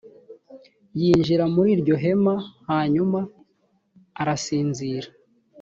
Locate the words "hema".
2.03-2.35